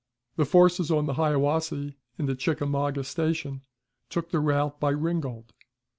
The 0.35 0.45
forces 0.45 0.89
on 0.89 1.05
the 1.05 1.13
Hiawassee 1.13 1.95
and 2.17 2.27
at 2.27 2.39
Chickamauga 2.39 3.03
Station 3.03 3.61
took 4.09 4.31
the 4.31 4.39
route 4.39 4.79
by 4.79 4.89
Ringgold. 4.89 5.53